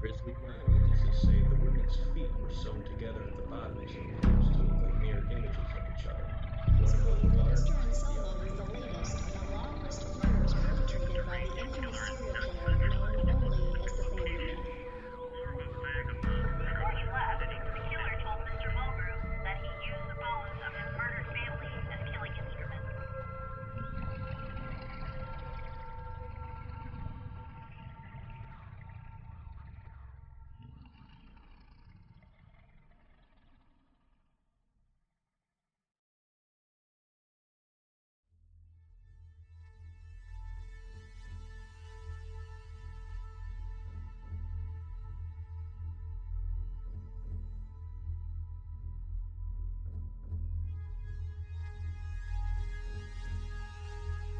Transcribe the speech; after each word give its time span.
Grisly 0.00 0.34
say 1.12 1.42
the 1.42 1.56
women's 1.56 1.96
feet 2.14 2.30
were 2.40 2.50
sewn 2.50 2.84
together 2.84 3.20
at 3.26 3.36
the 3.36 3.42
bottom 3.50 3.76
as 3.82 3.90
she 3.90 3.98
appears 3.98 4.46
to 4.54 4.62
look 4.62 4.78
like 4.82 5.02
mirror 5.02 5.26
images 5.30 5.74
of 5.74 5.82
each 5.98 6.06
other. 6.06 6.24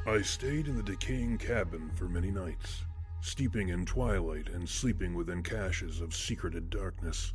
I 0.09 0.23
stayed 0.23 0.69
in 0.69 0.77
the 0.79 0.83
decaying 0.83 1.37
cabin 1.37 1.91
for 1.95 2.09
many 2.09 2.31
nights, 2.31 2.87
steeping 3.21 3.69
in 3.69 3.85
twilight 3.85 4.49
and 4.49 4.67
sleeping 4.67 5.13
within 5.13 5.43
caches 5.43 6.01
of 6.01 6.15
secreted 6.17 6.71
darkness. 6.71 7.35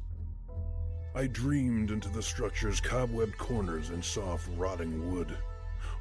I 1.14 1.28
dreamed 1.28 1.92
into 1.92 2.10
the 2.10 2.24
structure's 2.24 2.81
cobwebbed 2.81 3.38
corners 3.38 3.92
and 3.92 4.04
soft, 4.04 4.50
rotting 4.58 5.14
wood, 5.14 5.38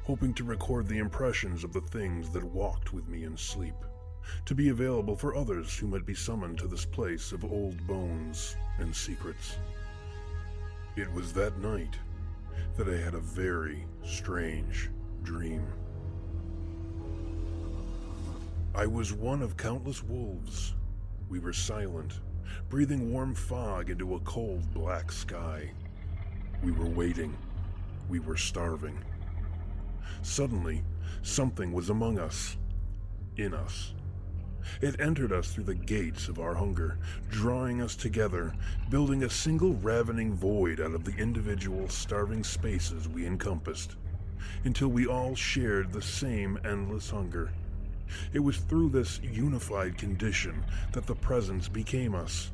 hoping 0.01 0.33
to 0.33 0.43
record 0.43 0.87
the 0.87 0.97
impressions 0.97 1.63
of 1.63 1.73
the 1.73 1.81
things 1.81 2.31
that 2.31 2.43
walked 2.43 2.91
with 2.91 3.07
me 3.07 3.23
in 3.23 3.37
sleep, 3.37 3.75
to 4.45 4.55
be 4.55 4.69
available 4.69 5.15
for 5.15 5.35
others 5.35 5.77
who 5.77 5.85
might 5.85 6.07
be 6.07 6.15
summoned 6.15 6.57
to 6.57 6.67
this 6.67 6.85
place 6.85 7.31
of 7.31 7.45
old 7.45 7.85
bones 7.85 8.57
and 8.79 8.95
secrets. 8.95 9.57
It 10.95 11.13
was 11.13 11.33
that 11.33 11.55
night 11.59 11.99
that 12.77 12.89
I 12.89 12.97
had 12.97 13.13
a 13.13 13.19
very 13.19 13.85
strange 14.03 14.89
dream. 15.21 15.67
I 18.75 18.87
was 18.87 19.13
one 19.13 19.43
of 19.43 19.55
countless 19.55 20.01
wolves. 20.01 20.73
We 21.29 21.37
were 21.37 21.53
silent, 21.53 22.19
breathing 22.69 23.13
warm 23.13 23.35
fog 23.35 23.91
into 23.91 24.15
a 24.15 24.19
cold 24.21 24.73
black 24.73 25.11
sky. 25.11 25.69
We 26.63 26.71
were 26.71 26.87
waiting. 26.87 27.37
We 28.09 28.19
were 28.19 28.35
starving. 28.35 28.97
Suddenly, 30.23 30.83
something 31.21 31.71
was 31.71 31.91
among 31.91 32.17
us, 32.17 32.57
in 33.37 33.53
us. 33.53 33.93
It 34.81 34.99
entered 34.99 35.31
us 35.31 35.51
through 35.51 35.65
the 35.65 35.75
gates 35.75 36.27
of 36.27 36.39
our 36.39 36.55
hunger, 36.55 36.97
drawing 37.29 37.79
us 37.79 37.95
together, 37.95 38.55
building 38.89 39.23
a 39.23 39.29
single 39.29 39.73
ravening 39.75 40.33
void 40.33 40.81
out 40.81 40.95
of 40.95 41.03
the 41.03 41.15
individual 41.17 41.89
starving 41.89 42.43
spaces 42.43 43.07
we 43.07 43.27
encompassed, 43.27 43.97
until 44.63 44.87
we 44.87 45.05
all 45.05 45.35
shared 45.35 45.93
the 45.93 46.01
same 46.01 46.57
endless 46.65 47.11
hunger. 47.11 47.51
It 48.33 48.39
was 48.39 48.57
through 48.57 48.89
this 48.89 49.19
unified 49.21 49.97
condition 49.97 50.63
that 50.91 51.05
the 51.05 51.15
presence 51.15 51.67
became 51.67 52.15
us. 52.15 52.51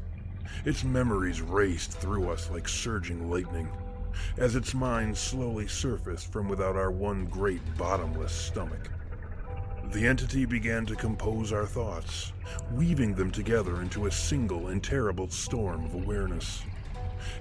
Its 0.65 0.83
memories 0.83 1.41
raced 1.41 1.91
through 1.91 2.29
us 2.29 2.49
like 2.49 2.67
surging 2.67 3.29
lightning, 3.29 3.69
as 4.37 4.55
its 4.55 4.73
mind 4.73 5.17
slowly 5.17 5.67
surfaced 5.67 6.31
from 6.31 6.49
without 6.49 6.75
our 6.75 6.91
one 6.91 7.25
great 7.25 7.61
bottomless 7.77 8.33
stomach. 8.33 8.89
The 9.91 10.05
entity 10.05 10.45
began 10.45 10.85
to 10.85 10.95
compose 10.95 11.51
our 11.51 11.65
thoughts, 11.65 12.31
weaving 12.73 13.15
them 13.15 13.31
together 13.31 13.81
into 13.81 14.05
a 14.05 14.11
single 14.11 14.67
and 14.67 14.83
terrible 14.83 15.29
storm 15.29 15.83
of 15.85 15.95
awareness. 15.95 16.61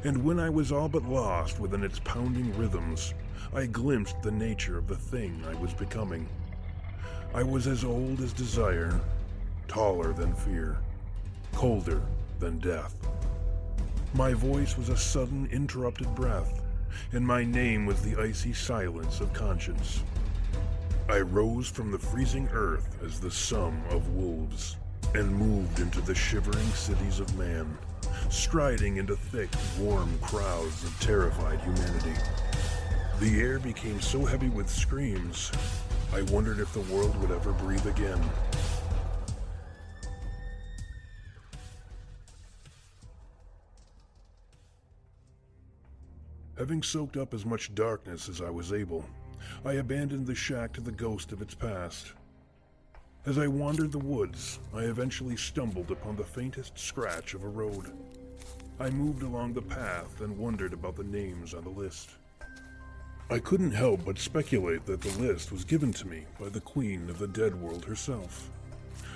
And 0.05 0.25
when 0.25 0.39
I 0.39 0.49
was 0.49 0.73
all 0.73 0.89
but 0.89 1.05
lost 1.05 1.61
within 1.61 1.85
its 1.85 1.99
pounding 2.01 2.57
rhythms, 2.57 3.13
I 3.53 3.67
glimpsed 3.67 4.23
the 4.23 4.31
nature 4.31 4.79
of 4.79 4.87
the 4.87 4.97
thing 4.97 5.45
I 5.47 5.55
was 5.61 5.75
becoming. 5.75 6.29
I 7.35 7.43
was 7.43 7.67
as 7.67 7.85
old 7.85 8.21
as 8.21 8.33
desire, 8.33 8.99
taller 9.69 10.13
than 10.13 10.35
fear, 10.35 10.79
colder 11.55 12.01
than 12.41 12.59
death. 12.59 12.95
My 14.15 14.33
voice 14.33 14.79
was 14.79 14.89
a 14.89 14.97
sudden 14.97 15.47
interrupted 15.53 16.15
breath, 16.15 16.63
and 17.13 17.27
my 17.27 17.45
name 17.45 17.85
was 17.85 18.01
the 18.01 18.17
icy 18.21 18.55
silence 18.55 19.21
of 19.21 19.35
conscience. 19.35 20.03
I 21.09 21.21
rose 21.21 21.69
from 21.69 21.91
the 21.91 21.99
freezing 21.99 22.49
earth 22.53 22.97
as 23.05 23.21
the 23.21 23.31
sum 23.31 23.83
of 23.91 24.09
wolves, 24.15 24.77
and 25.15 25.31
moved 25.35 25.81
into 25.81 26.01
the 26.01 26.15
shivering 26.15 26.69
cities 26.71 27.21
of 27.21 27.39
man, 27.39 27.77
striding 28.31 28.97
into 28.97 29.17
thick, 29.17 29.51
warm 29.79 30.19
crowds 30.23 30.83
of 30.83 30.99
terrified 31.01 31.61
humanity. 31.61 32.15
The 33.21 33.41
air 33.41 33.59
became 33.59 34.01
so 34.01 34.25
heavy 34.25 34.49
with 34.49 34.69
screams, 34.69 35.53
I 36.13 36.23
wondered 36.23 36.59
if 36.59 36.73
the 36.73 36.81
world 36.93 37.15
would 37.21 37.31
ever 37.31 37.53
breathe 37.53 37.87
again. 37.87 38.21
Having 46.59 46.83
soaked 46.83 47.17
up 47.17 47.35
as 47.35 47.45
much 47.47 47.75
darkness 47.75 48.29
as 48.29 48.41
I 48.41 48.51
was 48.51 48.73
able, 48.73 49.05
I 49.65 49.75
abandoned 49.75 50.27
the 50.27 50.35
shack 50.35 50.73
to 50.73 50.81
the 50.81 50.91
ghost 50.91 51.31
of 51.31 51.41
its 51.41 51.55
past. 51.55 52.13
As 53.27 53.39
I 53.39 53.47
wandered 53.47 53.93
the 53.93 53.99
woods, 53.99 54.59
I 54.75 54.85
eventually 54.85 55.37
stumbled 55.37 55.91
upon 55.91 56.17
the 56.17 56.25
faintest 56.25 56.79
scratch 56.79 57.35
of 57.35 57.45
a 57.45 57.49
road. 57.49 57.93
I 58.81 58.91
moved 58.91 59.23
along 59.23 59.53
the 59.53 59.63
path 59.63 60.21
and 60.21 60.37
wondered 60.37 60.73
about 60.73 60.97
the 60.97 61.05
names 61.05 61.55
on 61.55 61.63
the 61.65 61.71
list. 61.71 62.11
I 63.31 63.39
couldn't 63.39 63.73
help 63.73 64.07
but 64.07 64.19
speculate 64.19 64.87
that 64.87 65.03
the 65.03 65.23
list 65.23 65.53
was 65.53 65.63
given 65.63 65.93
to 65.93 66.09
me 66.09 66.25
by 66.41 66.49
the 66.49 66.63
Queen 66.63 67.11
of 67.11 67.19
the 67.19 67.29
Dead 67.29 67.55
World 67.55 67.85
herself. 67.85 68.51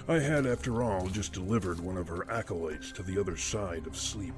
I 0.06 0.18
had, 0.18 0.44
after 0.44 0.82
all, 0.82 1.06
just 1.06 1.32
delivered 1.32 1.80
one 1.80 1.96
of 1.96 2.08
her 2.08 2.30
acolytes 2.30 2.92
to 2.92 3.02
the 3.02 3.18
other 3.18 3.38
side 3.38 3.86
of 3.86 3.96
sleep, 3.96 4.34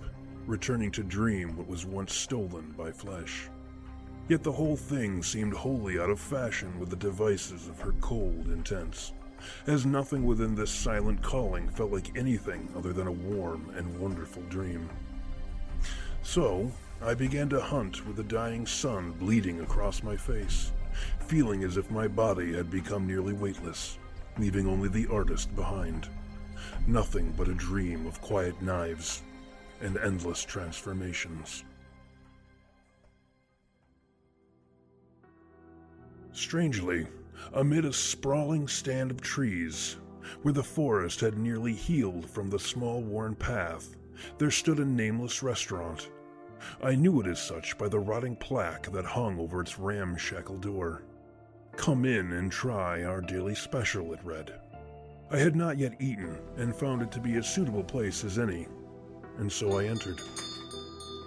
returning 0.46 0.92
to 0.92 1.02
dream 1.02 1.56
what 1.56 1.66
was 1.66 1.86
once 1.86 2.14
stolen 2.14 2.72
by 2.78 2.92
flesh. 2.92 3.48
Yet 4.28 4.44
the 4.44 4.52
whole 4.52 4.76
thing 4.76 5.24
seemed 5.24 5.54
wholly 5.54 5.98
out 5.98 6.08
of 6.08 6.20
fashion 6.20 6.78
with 6.78 6.90
the 6.90 6.96
devices 6.96 7.66
of 7.66 7.80
her 7.80 7.94
cold 8.00 8.46
intents, 8.52 9.12
as 9.66 9.84
nothing 9.84 10.24
within 10.24 10.54
this 10.54 10.70
silent 10.70 11.20
calling 11.20 11.68
felt 11.70 11.90
like 11.90 12.16
anything 12.16 12.68
other 12.76 12.92
than 12.92 13.08
a 13.08 13.12
warm 13.12 13.72
and 13.76 13.98
wonderful 13.98 14.42
dream. 14.44 14.88
So, 16.22 16.70
I 17.04 17.12
began 17.12 17.50
to 17.50 17.60
hunt 17.60 18.06
with 18.06 18.16
the 18.16 18.22
dying 18.22 18.66
sun 18.66 19.12
bleeding 19.12 19.60
across 19.60 20.02
my 20.02 20.16
face, 20.16 20.72
feeling 21.26 21.62
as 21.62 21.76
if 21.76 21.90
my 21.90 22.08
body 22.08 22.54
had 22.54 22.70
become 22.70 23.06
nearly 23.06 23.34
weightless, 23.34 23.98
leaving 24.38 24.66
only 24.66 24.88
the 24.88 25.06
artist 25.12 25.54
behind. 25.54 26.08
Nothing 26.86 27.34
but 27.36 27.48
a 27.48 27.54
dream 27.54 28.06
of 28.06 28.22
quiet 28.22 28.60
knives 28.62 29.22
and 29.82 29.98
endless 29.98 30.42
transformations. 30.44 31.64
Strangely, 36.32 37.06
amid 37.52 37.84
a 37.84 37.92
sprawling 37.92 38.66
stand 38.66 39.10
of 39.10 39.20
trees, 39.20 39.98
where 40.40 40.54
the 40.54 40.64
forest 40.64 41.20
had 41.20 41.36
nearly 41.36 41.74
healed 41.74 42.30
from 42.30 42.48
the 42.48 42.58
small 42.58 43.02
worn 43.02 43.34
path, 43.34 43.94
there 44.38 44.50
stood 44.50 44.78
a 44.78 44.84
nameless 44.86 45.42
restaurant. 45.42 46.08
I 46.82 46.94
knew 46.94 47.20
it 47.20 47.26
as 47.26 47.40
such 47.40 47.76
by 47.78 47.88
the 47.88 47.98
rotting 47.98 48.36
plaque 48.36 48.90
that 48.92 49.04
hung 49.04 49.38
over 49.38 49.60
its 49.60 49.78
ramshackle 49.78 50.58
door. 50.58 51.02
Come 51.76 52.04
in 52.04 52.32
and 52.32 52.50
try 52.50 53.02
our 53.04 53.20
daily 53.20 53.54
special, 53.54 54.12
it 54.12 54.20
read. 54.24 54.52
I 55.30 55.38
had 55.38 55.56
not 55.56 55.78
yet 55.78 56.00
eaten 56.00 56.38
and 56.56 56.74
found 56.74 57.02
it 57.02 57.10
to 57.12 57.20
be 57.20 57.36
as 57.36 57.48
suitable 57.48 57.82
place 57.82 58.24
as 58.24 58.38
any, 58.38 58.68
and 59.38 59.50
so 59.50 59.78
I 59.78 59.86
entered. 59.86 60.20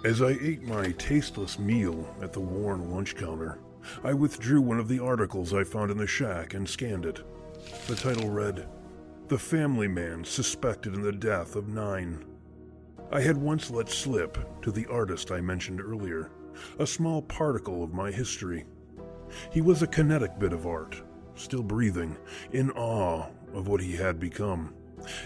As 0.04 0.22
I 0.22 0.38
ate 0.40 0.62
my 0.62 0.92
tasteless 0.92 1.58
meal 1.58 2.14
at 2.22 2.32
the 2.32 2.40
worn 2.40 2.90
lunch 2.90 3.16
counter, 3.16 3.58
I 4.04 4.14
withdrew 4.14 4.62
one 4.62 4.78
of 4.78 4.88
the 4.88 5.00
articles 5.00 5.52
I 5.52 5.64
found 5.64 5.90
in 5.90 5.98
the 5.98 6.06
shack 6.06 6.54
and 6.54 6.68
scanned 6.68 7.04
it. 7.04 7.22
The 7.86 7.96
title 7.96 8.30
read, 8.30 8.68
The 9.28 9.38
Family 9.38 9.88
Man 9.88 10.24
Suspected 10.24 10.94
in 10.94 11.02
the 11.02 11.12
Death 11.12 11.56
of 11.56 11.68
Nine. 11.68 12.24
I 13.10 13.20
had 13.20 13.36
once 13.36 13.70
let 13.70 13.88
slip, 13.88 14.38
to 14.62 14.70
the 14.70 14.86
artist 14.86 15.30
I 15.30 15.40
mentioned 15.40 15.80
earlier, 15.80 16.30
a 16.78 16.86
small 16.86 17.22
particle 17.22 17.82
of 17.82 17.94
my 17.94 18.10
history. 18.10 18.64
He 19.50 19.60
was 19.60 19.82
a 19.82 19.86
kinetic 19.86 20.38
bit 20.38 20.52
of 20.52 20.66
art, 20.66 21.02
still 21.34 21.62
breathing, 21.62 22.16
in 22.52 22.70
awe 22.72 23.26
of 23.54 23.68
what 23.68 23.80
he 23.80 23.92
had 23.92 24.18
become, 24.20 24.74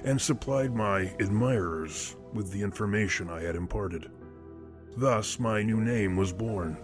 and 0.05 0.21
supplied 0.21 0.75
my 0.75 1.12
admirers 1.21 2.17
with 2.33 2.51
the 2.53 2.62
information 2.62 3.29
I 3.31 3.43
had 3.43 3.57
imparted. 3.57 4.11
Thus, 4.97 5.39
my 5.39 5.62
new 5.62 5.81
name 5.81 6.17
was 6.17 6.33
born 6.33 6.77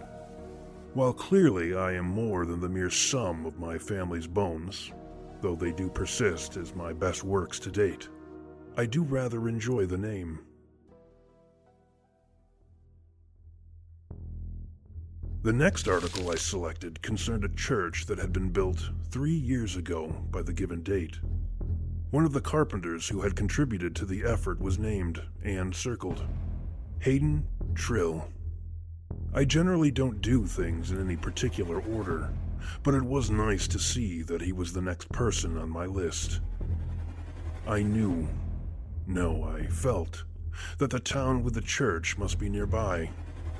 while 0.93 1.13
clearly 1.13 1.75
I 1.75 1.93
am 1.93 2.05
more 2.05 2.45
than 2.45 2.59
the 2.59 2.69
mere 2.69 2.89
sum 2.89 3.45
of 3.45 3.59
my 3.59 3.77
family's 3.77 4.27
bones, 4.27 4.91
though 5.41 5.55
they 5.55 5.71
do 5.71 5.89
persist 5.89 6.57
as 6.57 6.75
my 6.75 6.93
best 6.93 7.23
works 7.23 7.59
to 7.59 7.71
date, 7.71 8.09
I 8.75 8.85
do 8.85 9.03
rather 9.03 9.47
enjoy 9.47 9.85
the 9.85 9.97
name. 9.97 10.39
The 15.41 15.53
next 15.53 15.87
article 15.87 16.29
I 16.29 16.35
selected 16.35 17.01
concerned 17.01 17.45
a 17.45 17.49
church 17.49 18.07
that 18.07 18.19
had 18.19 18.33
been 18.33 18.49
built 18.49 18.89
three 19.09 19.31
years 19.31 19.77
ago 19.77 20.07
by 20.29 20.41
the 20.41 20.51
given 20.51 20.83
date. 20.83 21.17
One 22.11 22.25
of 22.25 22.33
the 22.33 22.41
carpenters 22.41 23.07
who 23.07 23.21
had 23.21 23.37
contributed 23.37 23.95
to 23.95 24.05
the 24.05 24.25
effort 24.25 24.59
was 24.59 24.77
named 24.77 25.21
and 25.41 25.73
circled 25.73 26.25
Hayden 26.99 27.47
Trill. 27.73 28.27
I 29.33 29.45
generally 29.45 29.91
don't 29.91 30.19
do 30.19 30.45
things 30.45 30.91
in 30.91 30.99
any 30.99 31.15
particular 31.15 31.79
order, 31.83 32.33
but 32.83 32.93
it 32.93 33.03
was 33.03 33.31
nice 33.31 33.65
to 33.69 33.79
see 33.79 34.21
that 34.23 34.41
he 34.41 34.51
was 34.51 34.73
the 34.73 34.81
next 34.81 35.07
person 35.07 35.57
on 35.57 35.69
my 35.69 35.85
list. 35.85 36.41
I 37.65 37.81
knew, 37.81 38.27
no, 39.07 39.45
I 39.45 39.67
felt, 39.67 40.25
that 40.79 40.89
the 40.89 40.99
town 40.99 41.43
with 41.43 41.53
the 41.53 41.61
church 41.61 42.17
must 42.17 42.39
be 42.39 42.49
nearby, 42.49 43.09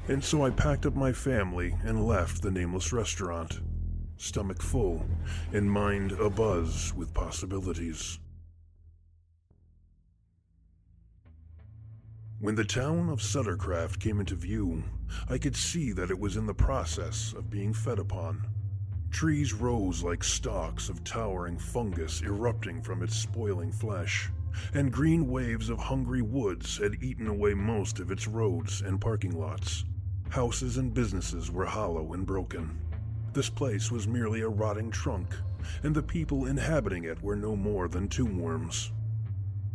and 0.10 0.24
so 0.24 0.44
I 0.44 0.50
packed 0.50 0.88
up 0.88 0.96
my 0.96 1.14
family 1.14 1.76
and 1.84 2.04
left 2.04 2.42
the 2.42 2.50
nameless 2.50 2.92
restaurant. 2.92 3.60
stomach 4.18 4.62
full, 4.62 5.06
and 5.54 5.72
mind 5.72 6.12
abuzz 6.12 6.92
with 6.94 7.14
possibilities. 7.14 8.18
When 12.40 12.56
the 12.56 12.66
town 12.66 13.10
of 13.10 13.22
Suttercraft 13.22 14.00
came 14.00 14.20
into 14.20 14.34
view, 14.34 14.84
I 15.30 15.38
could 15.38 15.56
see 15.56 15.92
that 15.92 16.10
it 16.10 16.20
was 16.20 16.38
in 16.38 16.48
the 16.48 16.54
process 16.56 17.34
of 17.34 17.52
being 17.52 17.72
fed 17.72 18.00
upon. 18.00 18.48
Trees 19.12 19.54
rose 19.54 20.04
like 20.04 20.24
stalks 20.24 20.90
of 20.90 21.04
towering 21.04 21.60
fungus 21.60 22.24
erupting 22.24 22.82
from 22.82 23.04
its 23.04 23.16
spoiling 23.16 23.72
flesh, 23.72 24.32
and 24.74 24.92
green 24.92 25.28
waves 25.28 25.70
of 25.70 25.78
hungry 25.78 26.24
woods 26.24 26.78
had 26.80 27.04
eaten 27.04 27.28
away 27.28 27.54
most 27.54 28.00
of 28.00 28.10
its 28.10 28.28
roads 28.28 28.82
and 28.82 29.00
parking 29.00 29.38
lots. 29.38 29.86
Houses 30.30 30.78
and 30.78 30.94
businesses 30.94 31.50
were 31.50 31.66
hollow 31.66 32.14
and 32.14 32.24
broken. 32.24 32.80
This 33.34 33.50
place 33.50 33.92
was 33.92 34.08
merely 34.08 34.42
a 34.42 34.48
rotting 34.48 34.92
trunk, 34.92 35.28
and 35.82 35.96
the 35.96 36.04
people 36.04 36.46
inhabiting 36.46 37.04
it 37.06 37.20
were 37.24 37.36
no 37.36 37.56
more 37.56 37.88
than 37.88 38.08
tomb 38.08 38.40
worms. 38.40 38.92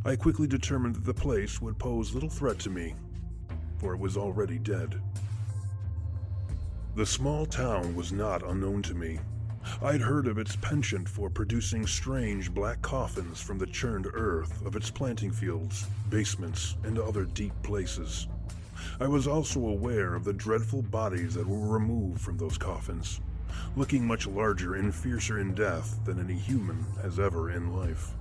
I 0.05 0.15
quickly 0.15 0.47
determined 0.47 0.95
that 0.95 1.05
the 1.05 1.13
place 1.13 1.61
would 1.61 1.77
pose 1.81 2.15
little 2.15 2.29
threat 2.29 2.61
to 2.61 2.71
me, 2.71 2.95
for 3.79 3.95
it 3.95 3.99
was 3.99 4.17
already 4.17 4.61
dead. 4.61 5.01
The 6.95 7.07
small 7.07 7.47
town 7.47 7.97
was 7.97 8.13
not 8.13 8.49
unknown 8.49 8.83
to 8.83 8.95
me. 8.95 9.19
I'd 9.83 10.03
heard 10.03 10.29
of 10.29 10.39
its 10.39 10.55
penchant 10.57 11.09
for 11.09 11.29
producing 11.29 11.85
strange 11.85 12.55
black 12.55 12.81
coffins 12.81 13.41
from 13.41 13.59
the 13.59 13.67
churned 13.67 14.07
earth 14.15 14.65
of 14.65 14.77
its 14.77 14.89
planting 14.89 15.33
fields, 15.33 15.89
basements, 16.11 16.77
and 16.85 16.97
other 16.97 17.25
deep 17.25 17.55
places. 17.65 18.29
I 19.01 19.09
was 19.09 19.27
also 19.27 19.61
aware 19.61 20.15
of 20.15 20.25
the 20.25 20.33
dreadful 20.33 20.83
bodies 20.83 21.35
that 21.35 21.47
were 21.47 21.69
removed 21.69 22.21
from 22.21 22.37
those 22.37 22.59
coffins, 22.59 23.21
looking 23.77 24.07
much 24.07 24.27
larger 24.27 24.75
and 24.75 24.95
fiercer 24.95 25.39
in 25.39 25.55
death 25.55 25.99
than 26.05 26.21
any 26.21 26.35
human 26.35 26.85
has 27.03 27.19
ever 27.19 27.51
in 27.51 27.73
life. 27.73 28.13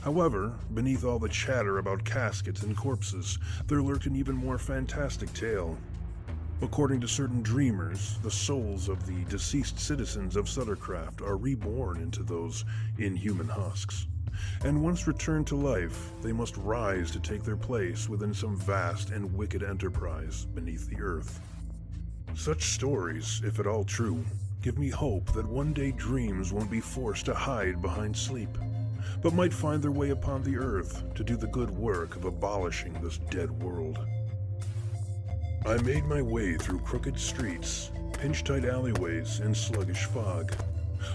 However, 0.00 0.52
beneath 0.74 1.04
all 1.04 1.18
the 1.18 1.28
chatter 1.28 1.78
about 1.78 2.04
caskets 2.04 2.62
and 2.62 2.76
corpses, 2.76 3.38
there 3.66 3.82
lurked 3.82 4.06
an 4.06 4.16
even 4.16 4.36
more 4.36 4.58
fantastic 4.58 5.32
tale 5.32 5.78
According 6.62 7.00
to 7.00 7.08
certain 7.08 7.42
dreamers, 7.42 8.18
the 8.22 8.30
souls 8.30 8.88
of 8.88 9.04
the 9.04 9.24
deceased 9.24 9.80
citizens 9.80 10.36
of 10.36 10.46
Suttercraft 10.46 11.20
are 11.20 11.36
reborn 11.36 12.00
into 12.00 12.22
those 12.22 12.64
inhuman 12.98 13.48
husks. 13.48 14.06
And 14.64 14.82
once 14.82 15.06
returned 15.06 15.46
to 15.48 15.56
life, 15.56 16.10
they 16.22 16.32
must 16.32 16.56
rise 16.56 17.10
to 17.12 17.20
take 17.20 17.42
their 17.42 17.56
place 17.56 18.08
within 18.08 18.32
some 18.32 18.56
vast 18.56 19.10
and 19.10 19.34
wicked 19.34 19.62
enterprise 19.62 20.46
beneath 20.54 20.88
the 20.88 21.00
earth. 21.00 21.40
Such 22.34 22.72
stories, 22.72 23.42
if 23.44 23.58
at 23.58 23.66
all 23.66 23.84
true, 23.84 24.24
give 24.62 24.78
me 24.78 24.88
hope 24.88 25.32
that 25.32 25.46
one 25.46 25.72
day 25.72 25.92
dreams 25.92 26.52
won't 26.52 26.70
be 26.70 26.80
forced 26.80 27.26
to 27.26 27.34
hide 27.34 27.82
behind 27.82 28.16
sleep, 28.16 28.56
but 29.22 29.34
might 29.34 29.52
find 29.52 29.82
their 29.82 29.90
way 29.90 30.10
upon 30.10 30.42
the 30.42 30.56
earth 30.56 31.02
to 31.14 31.24
do 31.24 31.36
the 31.36 31.46
good 31.48 31.70
work 31.70 32.16
of 32.16 32.24
abolishing 32.24 32.94
this 32.94 33.18
dead 33.30 33.50
world. 33.62 33.98
I 35.66 35.76
made 35.82 36.04
my 36.06 36.22
way 36.22 36.56
through 36.56 36.80
crooked 36.80 37.18
streets, 37.18 37.90
pinch 38.18 38.44
tight 38.44 38.64
alleyways, 38.64 39.40
and 39.40 39.56
sluggish 39.56 40.06
fog, 40.06 40.52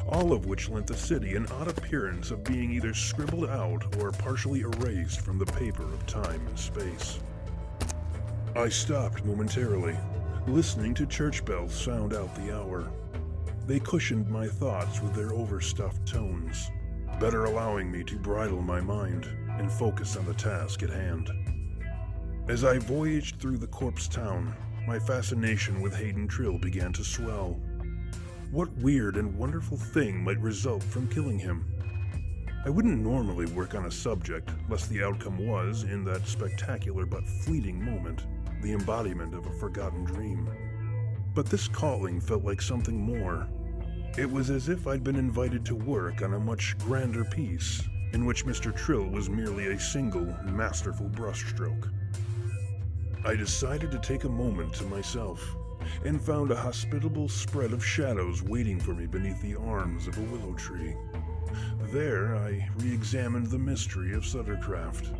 all 0.08 0.34
of 0.34 0.46
which 0.46 0.70
lent 0.70 0.88
the 0.88 0.96
city 0.96 1.36
an 1.36 1.48
odd 1.54 1.68
appearance 1.68 2.32
of 2.32 2.44
being 2.44 2.72
either 2.72 2.94
scribbled 2.94 3.50
out 3.50 3.96
or 3.98 4.12
partially 4.12 4.62
erased 4.62 5.22
from 5.22 5.38
the 5.38 5.46
paper 5.46 5.84
of 5.84 6.06
time 6.06 6.46
and 6.48 6.58
space. 6.60 7.20
I 8.56 8.70
stopped 8.70 9.24
momentarily, 9.26 9.96
listening 10.48 10.94
to 10.96 11.06
church 11.06 11.46
bells 11.46 11.74
sound 11.74 12.14
out 12.14 12.34
the 12.36 12.56
hour. 12.56 12.90
They 13.68 13.80
cushioned 13.80 14.30
my 14.30 14.48
thoughts 14.48 15.02
with 15.02 15.14
their 15.14 15.34
overstuffed 15.34 16.08
tones, 16.08 16.72
better 17.20 17.46
allowing 17.46 17.92
me 17.92 18.04
to 18.06 18.18
bridle 18.18 18.62
my 18.62 18.80
mind 18.80 19.28
and 19.60 19.72
focus 19.72 20.16
on 20.16 20.26
the 20.26 20.34
task 20.34 20.84
at 20.84 20.90
hand. 20.90 21.30
As 22.48 22.64
I 22.64 22.80
voyaged 22.80 23.40
through 23.42 23.58
the 23.58 23.68
corpse 23.68 24.08
town, 24.08 24.56
my 24.88 24.98
fascination 24.98 25.82
with 25.82 25.94
Hayden 25.96 26.30
Trill 26.30 26.58
began 26.58 26.94
to 26.94 27.04
swell. 27.04 27.60
What 28.52 28.72
weird 28.78 29.18
and 29.18 29.38
wonderful 29.38 29.76
thing 29.76 30.24
might 30.24 30.40
result 30.40 30.82
from 30.82 31.10
killing 31.10 31.38
him? 31.38 31.66
I 32.66 32.70
wouldn't 32.70 33.04
normally 33.04 33.46
work 33.48 33.76
on 33.76 33.86
a 33.86 33.92
subject 33.92 34.52
lest 34.70 34.90
the 34.90 35.04
outcome 35.04 35.46
was, 35.46 35.84
in 35.84 36.06
that 36.06 36.26
spectacular 36.26 37.06
but 37.06 37.28
fleeting 37.28 37.84
moment, 37.84 38.26
the 38.62 38.72
embodiment 38.72 39.34
of 39.34 39.46
a 39.46 39.60
forgotten 39.60 40.06
dream. 40.06 40.50
But 41.36 41.48
this 41.48 41.68
calling 41.68 42.22
felt 42.22 42.46
like 42.46 42.62
something 42.62 42.98
more. 42.98 43.50
It 44.18 44.32
was 44.32 44.50
as 44.50 44.70
if 44.70 44.88
I'd 44.88 45.04
been 45.04 45.18
invited 45.18 45.66
to 45.66 45.76
work 45.76 46.22
on 46.22 46.34
a 46.34 46.40
much 46.40 46.78
grander 46.80 47.26
piece, 47.26 47.84
in 48.14 48.26
which 48.26 48.46
Mr. 48.46 48.74
Trill 48.74 49.08
was 49.08 49.30
merely 49.30 49.68
a 49.68 49.80
single, 49.80 50.34
masterful 50.46 51.10
brushstroke. 51.10 51.92
I 53.26 53.36
decided 53.36 53.92
to 53.92 54.00
take 54.00 54.24
a 54.24 54.30
moment 54.30 54.74
to 54.76 54.86
myself 54.86 55.46
and 56.06 56.22
found 56.22 56.52
a 56.52 56.56
hospitable 56.56 57.30
spread 57.30 57.74
of 57.74 57.86
shadows 57.86 58.44
waiting 58.44 58.80
for 58.80 58.94
me 58.94 59.06
beneath 59.06 59.42
the 59.42 59.56
arms 59.56 60.08
of 60.08 60.18
a 60.18 60.22
willow 60.24 60.54
tree. 60.54 60.96
There, 61.92 62.36
I 62.36 62.68
re 62.78 62.94
examined 62.94 63.48
the 63.48 63.60
mystery 63.60 64.14
of 64.14 64.24
Suttercraft. 64.24 65.18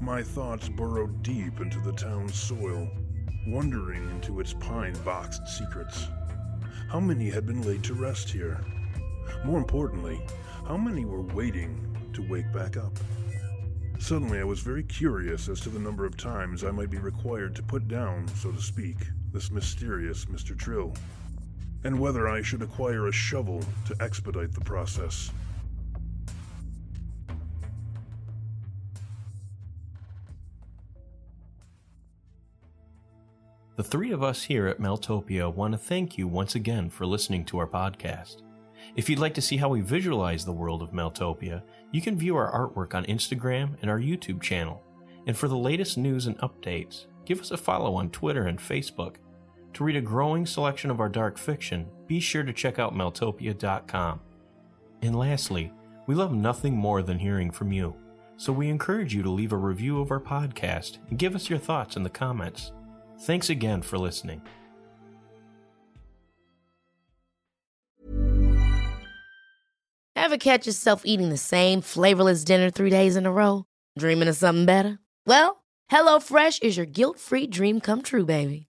My 0.00 0.22
thoughts 0.22 0.68
burrowed 0.68 1.22
deep 1.22 1.60
into 1.60 1.78
the 1.80 1.92
town's 1.92 2.34
soil, 2.34 2.90
wandering 3.46 4.08
into 4.10 4.40
its 4.40 4.54
pine 4.54 4.94
boxed 5.04 5.46
secrets. 5.46 6.08
How 6.88 7.00
many 7.00 7.30
had 7.30 7.46
been 7.46 7.62
laid 7.62 7.84
to 7.84 7.94
rest 7.94 8.28
here? 8.28 8.60
More 9.44 9.58
importantly, 9.58 10.20
how 10.66 10.76
many 10.76 11.04
were 11.04 11.22
waiting 11.22 11.96
to 12.12 12.28
wake 12.28 12.52
back 12.52 12.76
up? 12.76 12.98
Suddenly, 13.98 14.40
I 14.40 14.44
was 14.44 14.60
very 14.60 14.82
curious 14.82 15.48
as 15.48 15.60
to 15.60 15.68
the 15.68 15.78
number 15.78 16.04
of 16.04 16.16
times 16.16 16.64
I 16.64 16.72
might 16.72 16.90
be 16.90 16.98
required 16.98 17.54
to 17.54 17.62
put 17.62 17.86
down, 17.86 18.26
so 18.28 18.50
to 18.50 18.60
speak, 18.60 18.96
this 19.32 19.50
mysterious 19.50 20.26
Mr. 20.26 20.56
Trill, 20.56 20.94
and 21.84 21.98
whether 21.98 22.28
I 22.28 22.42
should 22.42 22.62
acquire 22.62 23.08
a 23.08 23.12
shovel 23.12 23.64
to 23.86 23.96
expedite 24.00 24.52
the 24.52 24.60
process. 24.60 25.30
The 33.76 33.82
three 33.82 34.12
of 34.12 34.22
us 34.22 34.42
here 34.42 34.66
at 34.66 34.80
Meltopia 34.80 35.52
want 35.52 35.72
to 35.72 35.78
thank 35.78 36.18
you 36.18 36.28
once 36.28 36.54
again 36.54 36.90
for 36.90 37.06
listening 37.06 37.44
to 37.46 37.58
our 37.58 37.66
podcast. 37.66 38.42
If 38.96 39.08
you'd 39.08 39.18
like 39.18 39.32
to 39.34 39.40
see 39.40 39.56
how 39.56 39.70
we 39.70 39.80
visualize 39.80 40.44
the 40.44 40.52
world 40.52 40.82
of 40.82 40.92
Meltopia, 40.92 41.62
you 41.90 42.02
can 42.02 42.18
view 42.18 42.36
our 42.36 42.52
artwork 42.52 42.94
on 42.94 43.06
Instagram 43.06 43.76
and 43.80 43.90
our 43.90 43.98
YouTube 43.98 44.42
channel. 44.42 44.82
And 45.26 45.36
for 45.36 45.48
the 45.48 45.56
latest 45.56 45.96
news 45.96 46.26
and 46.26 46.36
updates, 46.40 47.06
give 47.24 47.40
us 47.40 47.50
a 47.50 47.56
follow 47.56 47.94
on 47.94 48.10
Twitter 48.10 48.46
and 48.46 48.58
Facebook. 48.58 49.16
To 49.74 49.84
read 49.84 49.96
a 49.96 50.02
growing 50.02 50.44
selection 50.44 50.90
of 50.90 51.00
our 51.00 51.08
dark 51.08 51.38
fiction, 51.38 51.88
be 52.06 52.20
sure 52.20 52.42
to 52.42 52.52
check 52.52 52.78
out 52.78 52.94
meltopia.com. 52.94 54.20
And 55.00 55.18
lastly, 55.18 55.72
we 56.06 56.14
love 56.14 56.32
nothing 56.32 56.76
more 56.76 57.02
than 57.02 57.18
hearing 57.18 57.50
from 57.50 57.72
you, 57.72 57.94
so 58.36 58.52
we 58.52 58.68
encourage 58.68 59.14
you 59.14 59.22
to 59.22 59.30
leave 59.30 59.52
a 59.52 59.56
review 59.56 60.00
of 60.00 60.10
our 60.10 60.20
podcast 60.20 60.98
and 61.08 61.18
give 61.18 61.34
us 61.34 61.48
your 61.48 61.58
thoughts 61.58 61.96
in 61.96 62.02
the 62.02 62.10
comments. 62.10 62.72
Thanks 63.20 63.50
again 63.50 63.82
for 63.82 63.98
listening. 63.98 64.42
Ever 70.14 70.36
catch 70.36 70.66
yourself 70.66 71.02
eating 71.04 71.30
the 71.30 71.36
same 71.36 71.80
flavorless 71.80 72.44
dinner 72.44 72.70
three 72.70 72.90
days 72.90 73.16
in 73.16 73.26
a 73.26 73.32
row? 73.32 73.64
Dreaming 73.98 74.28
of 74.28 74.36
something 74.36 74.66
better? 74.66 74.98
Well, 75.26 75.64
HelloFresh 75.90 76.62
is 76.62 76.76
your 76.76 76.86
guilt 76.86 77.18
free 77.18 77.46
dream 77.46 77.80
come 77.80 78.02
true, 78.02 78.24
baby. 78.24 78.68